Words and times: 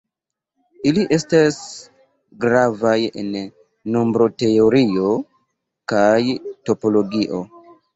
Ili 0.91 1.03
estas 1.17 1.59
gravaj 2.47 2.95
en 3.23 3.31
nombroteorio 3.99 5.17
kaj 5.97 6.15
topologio. 6.69 7.49